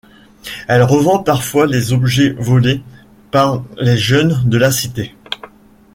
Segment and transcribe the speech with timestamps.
[0.67, 2.81] Elle revend parfois des objets volés
[3.29, 5.13] par les jeunes de la cité.